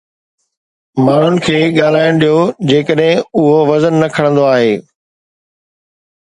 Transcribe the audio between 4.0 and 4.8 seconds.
نه کڻندو آهي.